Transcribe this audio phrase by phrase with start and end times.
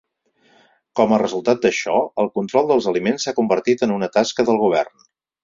[0.99, 5.07] Com a resultat d'això, el control dels aliments s'ha convertit en una tasca del govern.